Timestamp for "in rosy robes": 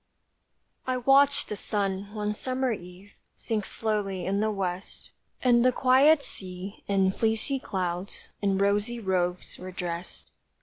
8.41-9.59